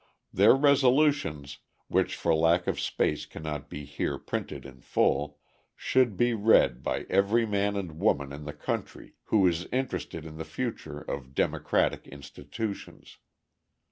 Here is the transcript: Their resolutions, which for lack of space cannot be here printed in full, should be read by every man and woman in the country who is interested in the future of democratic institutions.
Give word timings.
Their 0.33 0.55
resolutions, 0.55 1.59
which 1.87 2.15
for 2.15 2.33
lack 2.33 2.65
of 2.65 2.79
space 2.79 3.27
cannot 3.27 3.69
be 3.69 3.85
here 3.85 4.17
printed 4.17 4.65
in 4.65 4.81
full, 4.81 5.37
should 5.75 6.17
be 6.17 6.33
read 6.33 6.81
by 6.81 7.05
every 7.07 7.45
man 7.45 7.75
and 7.75 7.99
woman 7.99 8.33
in 8.33 8.45
the 8.45 8.51
country 8.53 9.13
who 9.25 9.45
is 9.45 9.67
interested 9.71 10.25
in 10.25 10.37
the 10.39 10.43
future 10.43 10.99
of 11.01 11.35
democratic 11.35 12.07
institutions. 12.07 13.19